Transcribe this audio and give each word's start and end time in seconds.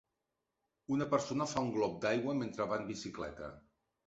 Una 0.95 1.05
persona 1.11 1.47
fa 1.51 1.63
un 1.67 1.69
glop 1.75 2.01
d'aigua 2.07 2.35
mentre 2.41 2.69
va 2.73 2.81
en 2.83 2.89
bicicleta. 2.89 3.53